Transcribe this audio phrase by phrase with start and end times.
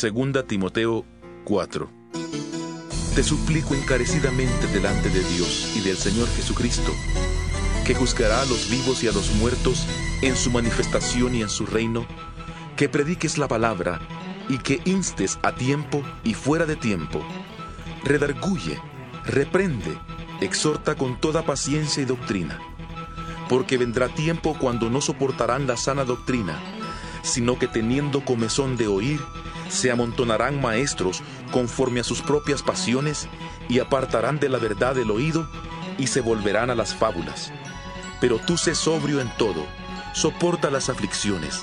[0.00, 1.04] Segunda Timoteo
[1.44, 1.90] 4
[3.14, 6.90] Te suplico encarecidamente delante de Dios y del Señor Jesucristo,
[7.84, 9.86] que juzgará a los vivos y a los muertos
[10.22, 12.06] en su manifestación y en su reino,
[12.78, 14.00] que prediques la palabra
[14.48, 17.22] y que instes a tiempo y fuera de tiempo.
[18.02, 18.80] Redarguye,
[19.26, 19.98] reprende,
[20.40, 22.58] exhorta con toda paciencia y doctrina,
[23.50, 26.58] porque vendrá tiempo cuando no soportarán la sana doctrina,
[27.20, 29.20] sino que teniendo comezón de oír,
[29.70, 33.28] se amontonarán maestros conforme a sus propias pasiones
[33.68, 35.48] y apartarán de la verdad el oído
[35.96, 37.52] y se volverán a las fábulas.
[38.20, 39.64] Pero tú sé sobrio en todo,
[40.12, 41.62] soporta las aflicciones,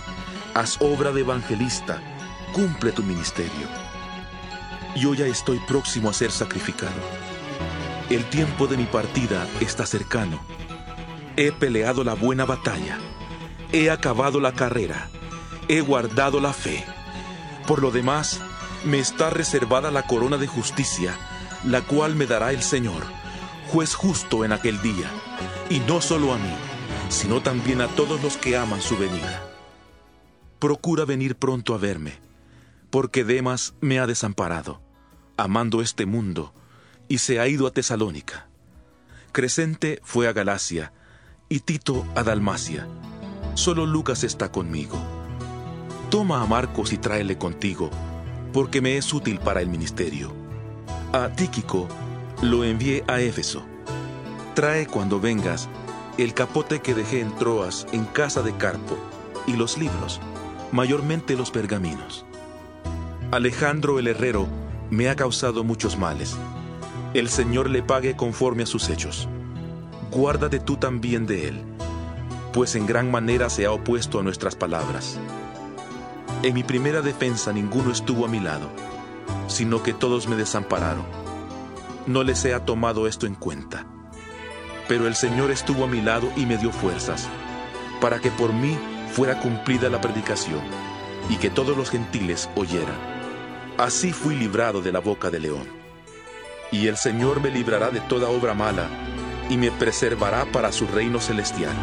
[0.54, 2.02] haz obra de evangelista,
[2.54, 3.68] cumple tu ministerio.
[4.96, 6.96] Yo ya estoy próximo a ser sacrificado.
[8.10, 10.40] El tiempo de mi partida está cercano.
[11.36, 12.98] He peleado la buena batalla,
[13.72, 15.10] he acabado la carrera,
[15.68, 16.86] he guardado la fe.
[17.68, 18.40] Por lo demás,
[18.86, 21.18] me está reservada la corona de justicia,
[21.66, 23.04] la cual me dará el Señor,
[23.72, 25.12] juez justo en aquel día,
[25.70, 26.54] y no solo a mí,
[27.10, 29.44] sino también a todos los que aman su venida.
[30.60, 32.14] Procura venir pronto a verme,
[32.90, 34.82] porque Demas me ha desamparado,
[35.36, 36.54] amando este mundo,
[37.10, 38.48] y se ha ido a Tesalónica.
[39.34, 40.94] Crescente fue a Galacia,
[41.50, 42.88] y Tito a Dalmacia.
[43.56, 45.17] Solo Lucas está conmigo.
[46.10, 47.90] Toma a Marcos y tráele contigo,
[48.54, 50.32] porque me es útil para el ministerio.
[51.12, 51.90] A Tíquico
[52.42, 53.66] lo envié a Éfeso.
[54.54, 55.68] Trae cuando vengas
[56.18, 58.98] el capote que dejé en Troas en casa de Carpo
[59.48, 60.22] y los libros,
[60.72, 62.26] mayormente los pergaminos.
[63.32, 64.48] Alejandro el herrero
[64.90, 66.38] me ha causado muchos males.
[67.14, 69.28] El Señor le pague conforme a sus hechos.
[70.10, 71.62] Guárdate tú también de él,
[72.54, 75.20] pues en gran manera se ha opuesto a nuestras palabras.
[76.44, 78.70] En mi primera defensa ninguno estuvo a mi lado,
[79.48, 81.04] sino que todos me desampararon.
[82.06, 83.88] No les he tomado esto en cuenta.
[84.88, 87.28] Pero el Señor estuvo a mi lado y me dio fuerzas,
[88.00, 88.78] para que por mí
[89.12, 90.62] fuera cumplida la predicación,
[91.28, 92.96] y que todos los gentiles oyeran.
[93.80, 95.68] Así fui librado de la boca del león.
[96.72, 98.88] Y el Señor me librará de toda obra mala,
[99.50, 101.76] y me preservará para su reino celestial.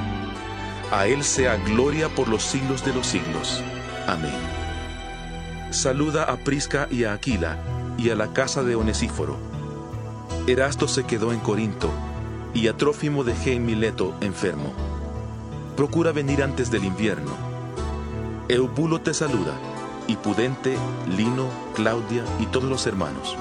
[0.93, 3.62] A Él sea gloria por los siglos de los siglos.
[4.06, 4.32] Amén.
[5.70, 7.59] Saluda a Prisca y a Aquila
[7.97, 9.37] y a la casa de Onesíforo.
[10.47, 11.91] Erasto se quedó en Corinto
[12.53, 14.72] y a Trófimo dejé en Mileto enfermo.
[15.76, 17.32] Procura venir antes del invierno.
[18.48, 19.54] Eubulo te saluda,
[20.06, 20.76] y Pudente,
[21.16, 23.37] Lino, Claudia y todos los hermanos.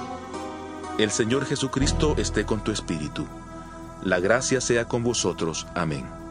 [0.98, 3.28] El Señor Jesucristo esté con tu espíritu.
[4.02, 5.68] La gracia sea con vosotros.
[5.76, 6.23] Amén.